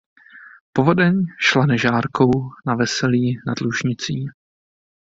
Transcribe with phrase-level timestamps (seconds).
[0.73, 1.15] Povodeň
[1.47, 2.33] šla Nežárkou
[2.65, 4.25] na Veselí nad Lužnicí.